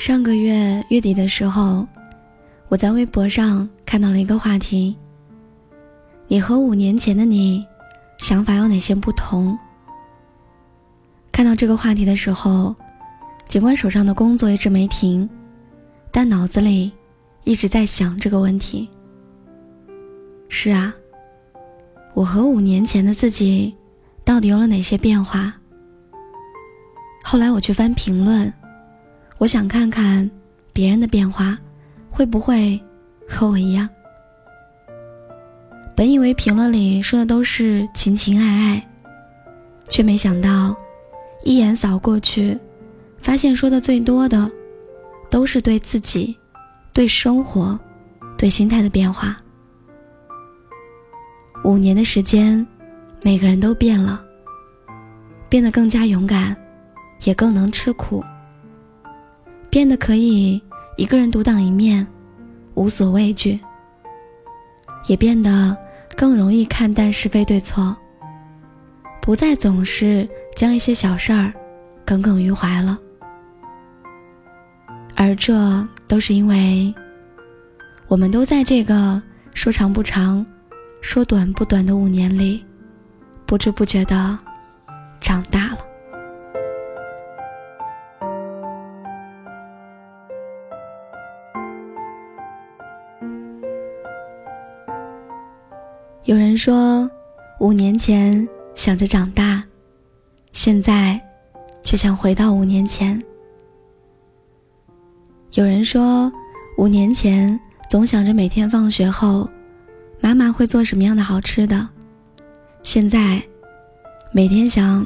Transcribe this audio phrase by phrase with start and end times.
[0.00, 1.86] 上个月月底的时候，
[2.68, 4.96] 我在微博上看到了一个话题：
[6.26, 7.62] 你和五年前的你，
[8.16, 9.54] 想法有哪些不同？
[11.30, 12.74] 看到这个话题的时候，
[13.46, 15.28] 尽管手上的工作一直没停，
[16.10, 16.90] 但脑子里
[17.44, 18.88] 一直在想这个问题。
[20.48, 20.94] 是啊，
[22.14, 23.76] 我和五年前的自己，
[24.24, 25.52] 到底有了哪些变化？
[27.22, 28.50] 后来我去翻评论。
[29.40, 30.30] 我想看看
[30.70, 31.58] 别人的变化，
[32.10, 32.78] 会不会
[33.26, 33.88] 和我一样？
[35.96, 38.88] 本以为评论里说的都是情情爱爱，
[39.88, 40.76] 却没想到
[41.42, 42.54] 一眼扫过去，
[43.22, 44.50] 发现说的最多的
[45.30, 46.36] 都是对自己、
[46.92, 47.80] 对生活、
[48.36, 49.34] 对心态的变化。
[51.64, 52.66] 五年的时间，
[53.22, 54.22] 每个人都变了，
[55.48, 56.54] 变得更加勇敢，
[57.24, 58.22] 也更能吃苦。
[59.70, 60.60] 变得可以
[60.96, 62.04] 一个人独当一面，
[62.74, 63.58] 无所畏惧，
[65.06, 65.76] 也变得
[66.16, 67.96] 更容易看淡是非对错，
[69.22, 71.52] 不再总是将一些小事儿
[72.04, 72.98] 耿耿于怀了。
[75.14, 76.92] 而这都是因为，
[78.08, 79.22] 我们都在这个
[79.54, 80.44] 说长不长、
[81.00, 82.64] 说短不短的五年里，
[83.46, 84.36] 不知不觉的
[85.20, 85.78] 长大了。
[96.30, 97.10] 有人说，
[97.58, 99.64] 五年前想着长大，
[100.52, 101.20] 现在
[101.82, 103.20] 却想回到五年前。
[105.54, 106.32] 有人说，
[106.78, 109.50] 五年前总想着每天放学后，
[110.20, 111.88] 妈妈会做什么样的好吃的，
[112.84, 113.42] 现在
[114.30, 115.04] 每天想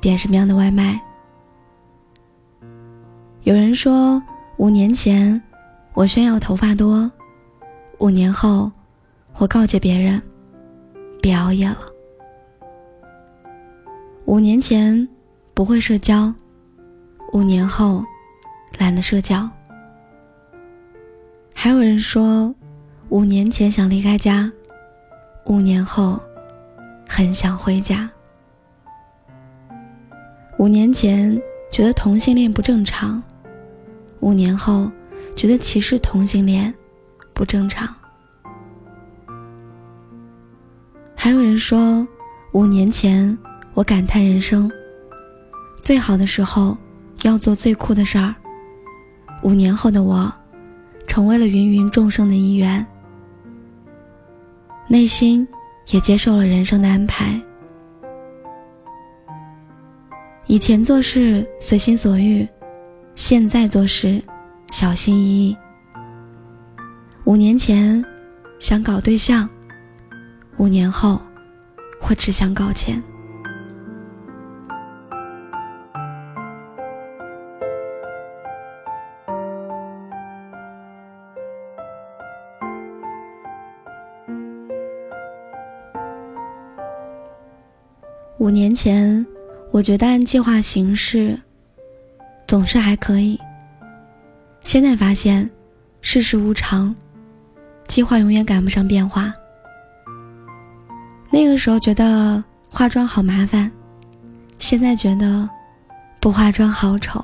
[0.00, 1.00] 点什么样的外卖。
[3.42, 4.22] 有人说，
[4.56, 5.42] 五年前
[5.94, 7.10] 我炫耀头发多，
[7.98, 8.70] 五年后
[9.34, 10.22] 我告诫别人。
[11.20, 11.78] 别熬夜了。
[14.26, 15.08] 五年前
[15.54, 16.32] 不会社交，
[17.32, 18.04] 五年后
[18.78, 19.48] 懒得社交。
[21.54, 22.54] 还有人说，
[23.08, 24.50] 五年前想离开家，
[25.46, 26.18] 五年后
[27.06, 28.08] 很想回家。
[30.58, 31.40] 五年前
[31.72, 33.22] 觉得同性恋不正常，
[34.20, 34.90] 五年后
[35.34, 36.72] 觉得歧视同性恋
[37.34, 37.94] 不正常。
[41.22, 42.08] 还有人说，
[42.52, 43.36] 五年前
[43.74, 44.72] 我感叹人生
[45.82, 46.74] 最好的时候
[47.24, 48.34] 要做最酷的事儿，
[49.42, 50.32] 五年后的我
[51.06, 52.86] 成为了芸芸众生的一员，
[54.88, 55.46] 内心
[55.90, 57.38] 也接受了人生的安排。
[60.46, 62.48] 以前做事随心所欲，
[63.14, 64.22] 现在做事
[64.70, 65.54] 小心翼翼。
[67.24, 68.02] 五年前
[68.58, 69.46] 想搞对象。
[70.60, 71.18] 五年后，
[72.06, 73.02] 我只想搞钱。
[88.36, 89.26] 五年前，
[89.70, 91.40] 我觉得按计划行事
[92.46, 93.40] 总是还可以。
[94.62, 95.48] 现在发现，
[96.02, 96.94] 世事无常，
[97.88, 99.32] 计划永远赶不上变化。
[101.60, 103.70] 时候觉得化妆好麻烦，
[104.58, 105.46] 现在觉得
[106.18, 107.22] 不化妆好丑。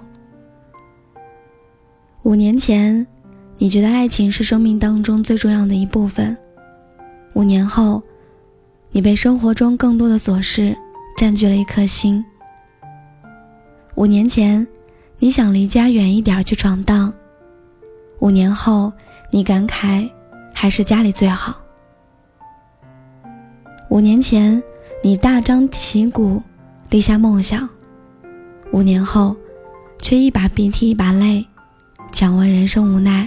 [2.22, 3.06] 五年前，
[3.56, 6.36] 你觉得爱情是生命当中最重要的一部分，
[7.32, 8.02] 五年后，
[8.90, 10.76] 你被生活中更多的琐事
[11.16, 12.22] 占据了一颗心。
[13.94, 14.66] 五年前，
[15.18, 17.10] 你想离家远一点去闯荡，
[18.18, 18.92] 五年后，
[19.30, 20.06] 你感慨
[20.52, 21.58] 还是家里最好。
[23.96, 24.62] 五年前，
[25.02, 26.42] 你大张旗鼓
[26.90, 27.66] 立下梦想；
[28.70, 29.34] 五年后，
[30.02, 31.42] 却一把鼻涕一把泪，
[32.12, 33.26] 讲完人生无奈，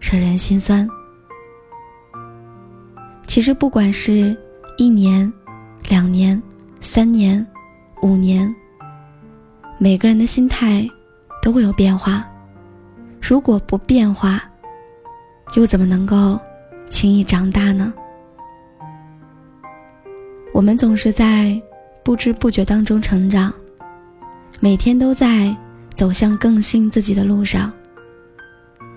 [0.00, 0.88] 惹人心酸。
[3.28, 4.36] 其实，不管是
[4.76, 5.32] 一年、
[5.88, 6.42] 两年、
[6.80, 7.46] 三年、
[8.02, 8.52] 五年，
[9.78, 10.84] 每个人的心态
[11.40, 12.26] 都会有变化。
[13.22, 14.42] 如果不变化，
[15.54, 16.36] 又怎么能够
[16.88, 17.94] 轻易长大呢？
[20.54, 21.60] 我们总是在
[22.04, 23.52] 不知不觉当中成长，
[24.60, 25.54] 每天都在
[25.96, 27.72] 走向更新自己的路上。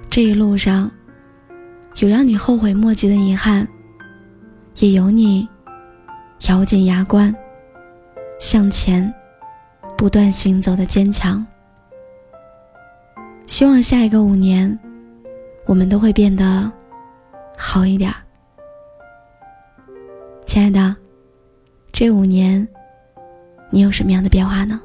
[0.08, 0.90] 这一路上，
[1.96, 3.68] 有让你后悔莫及的遗憾，
[4.76, 5.50] 也有你
[6.48, 7.36] 咬紧牙关
[8.40, 9.12] 向前
[9.98, 11.44] 不断行走的坚强。
[13.48, 14.78] 希望下一个五年，
[15.66, 16.72] 我们都会变得
[17.58, 18.18] 好一点儿。
[20.46, 20.96] 亲爱的，
[22.00, 22.68] 这五年，
[23.72, 24.80] 你有什么样的变化呢？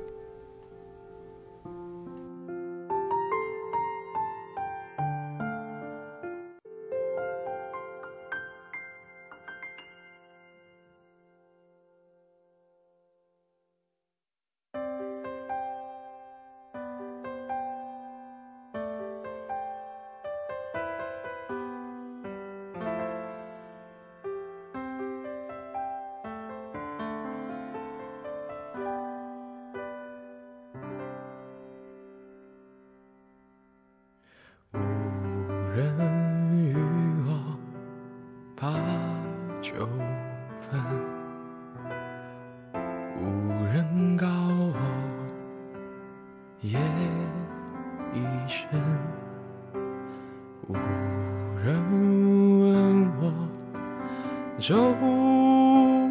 [54.62, 54.76] 粥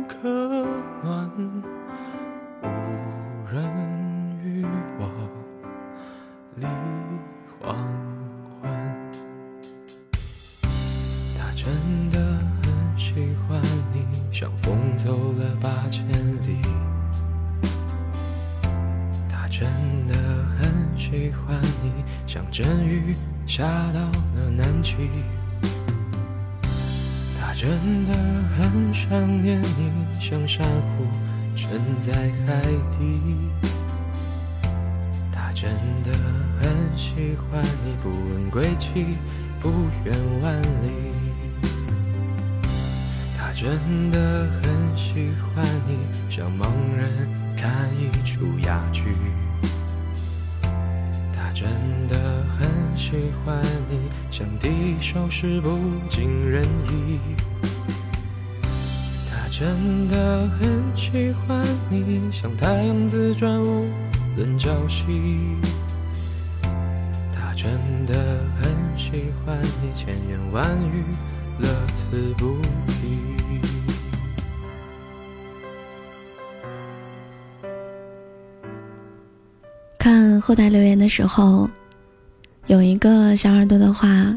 [0.10, 0.28] 可
[1.02, 1.32] 暖，
[2.62, 2.66] 无
[3.50, 3.64] 人
[4.44, 4.66] 与
[5.00, 5.08] 我
[6.58, 6.68] 立
[7.62, 7.74] 黄
[8.62, 8.70] 昏。
[11.34, 11.66] 他真
[12.10, 12.20] 的
[12.62, 13.62] 很喜欢
[13.94, 14.06] 你。
[14.34, 16.06] 像风走了八千
[16.42, 16.58] 里，
[19.30, 19.66] 他真
[20.10, 20.14] 的
[20.60, 23.16] 很喜欢你，像阵雨
[23.48, 23.64] 下
[23.94, 25.10] 到了南极。
[27.62, 28.14] 他真的
[28.58, 31.06] 很想念你，像珊瑚
[31.56, 32.60] 沉在海
[32.98, 33.22] 底。
[35.32, 35.70] 他真
[36.04, 36.12] 的
[36.60, 39.16] 很喜欢你，不问归期，
[39.60, 39.70] 不
[40.04, 40.90] 远万里。
[43.38, 46.00] 他真的很喜欢你，
[46.32, 46.66] 像盲
[46.98, 49.04] 人看一出哑剧。
[51.32, 51.70] 他真
[52.08, 55.78] 的很喜欢你，像第一首诗不
[56.10, 57.20] 尽人意。
[59.62, 63.86] 真的很喜欢你，像太阳自转无
[64.36, 65.06] 论朝夕。
[67.32, 67.72] 他真
[68.08, 71.04] 的很喜欢你，千言万语
[71.60, 73.20] 乐此不疲。
[80.00, 81.70] 看后台留言的时候，
[82.66, 84.36] 有一个小耳朵的话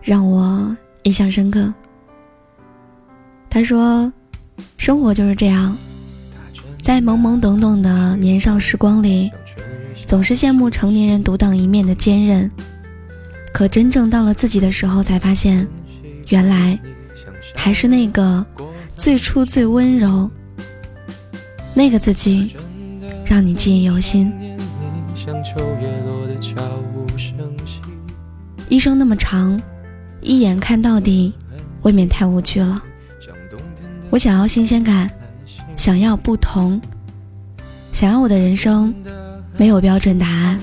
[0.00, 1.70] 让我印象深刻。
[3.50, 4.10] 他说
[4.76, 5.76] ：“生活就是这样，
[6.82, 9.30] 在懵懵懂懂的年少时光里，
[10.04, 12.50] 总是羡慕成年人独当一面的坚韧，
[13.52, 15.66] 可真正到了自己的时候，才发现，
[16.28, 16.78] 原来
[17.54, 18.44] 还是那个
[18.96, 20.30] 最初最温柔
[21.74, 22.54] 那个自己，
[23.24, 24.32] 让你记忆犹新。”
[28.68, 29.60] 一生那么长，
[30.20, 31.32] 一眼看到底，
[31.82, 32.82] 未免太无趣了。
[34.10, 35.10] 我想要新鲜感，
[35.76, 36.80] 想要不同，
[37.92, 38.94] 想要我的人生
[39.56, 40.58] 没有标准答案。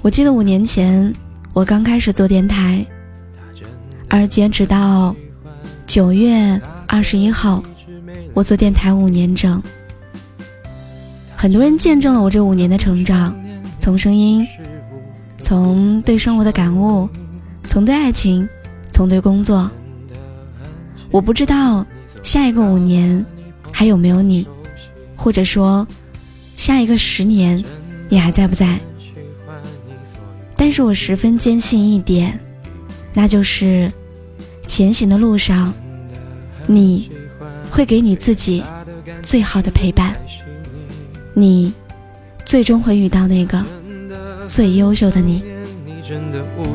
[0.00, 1.14] 我记得五年前
[1.52, 2.84] 我刚开始做电台，
[4.08, 5.14] 而截止到
[5.86, 7.62] 九月二十一号，
[8.34, 9.62] 我做电台五年整。
[11.36, 13.36] 很多人见证了我这五年的成长，
[13.78, 14.46] 从声音，
[15.42, 17.08] 从对生活的感悟，
[17.68, 18.48] 从对爱情，
[18.90, 19.70] 从对工作。
[21.12, 21.86] 我不知道
[22.22, 23.24] 下一个五年
[23.70, 24.46] 还有没有你，
[25.14, 25.86] 或者说
[26.56, 27.62] 下一个十年
[28.08, 28.80] 你还在不在？
[30.56, 32.40] 但是我十分坚信一点，
[33.12, 33.92] 那就是
[34.66, 35.74] 前行的路上，
[36.66, 37.10] 你
[37.70, 38.64] 会给你自己
[39.22, 40.16] 最好的陪伴。
[41.34, 41.74] 你
[42.44, 43.62] 最终会遇到那个
[44.46, 45.42] 最优秀的你。
[46.56, 46.74] 不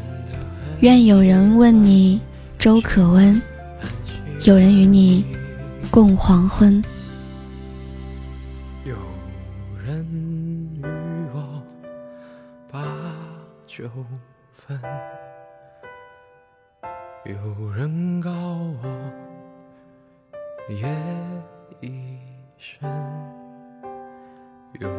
[0.81, 2.19] 愿有人问你
[2.57, 3.39] 粥可温，
[4.47, 5.23] 有人与你
[5.91, 6.83] 共黄昏。
[8.83, 8.95] 有
[9.85, 10.03] 人
[10.81, 10.81] 与
[11.35, 11.61] 我
[12.71, 12.81] 把
[13.67, 13.87] 酒
[14.53, 14.81] 分，
[17.25, 18.87] 有人告我
[20.67, 20.89] 夜
[21.79, 22.17] 已
[22.57, 22.89] 深，
[24.79, 24.89] 有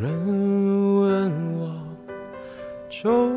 [0.00, 1.80] 人问我
[2.90, 3.35] 粥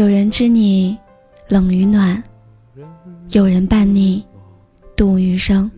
[0.00, 0.98] 有人知你
[1.46, 2.24] 冷与暖，
[3.32, 4.26] 有人伴你
[4.96, 5.70] 度余生。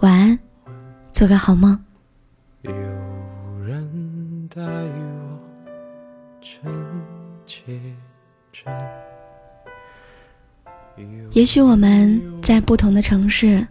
[0.00, 0.38] 晚安，
[1.10, 1.82] 做个好梦。
[2.60, 2.70] 有
[3.62, 5.40] 人待我
[6.42, 6.60] 真
[7.46, 7.62] 切
[8.52, 8.70] 真。
[11.32, 13.66] 也许我们在不同的城市，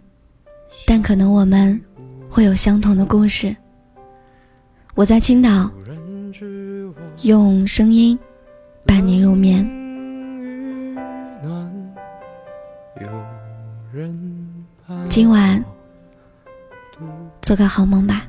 [0.88, 1.80] 但可能我们
[2.28, 3.54] 会有相同的故事。
[4.96, 5.70] 我在青岛，
[7.22, 8.18] 用声音
[8.84, 9.64] 伴你入眠。
[15.08, 15.64] 今晚
[17.40, 18.26] 做个好梦吧。